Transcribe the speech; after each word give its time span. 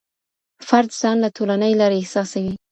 فرد 0.67 0.89
ځان 0.99 1.17
له 1.23 1.29
ټولني 1.35 1.71
لرې 1.81 1.97
احساسوي. 2.01 2.53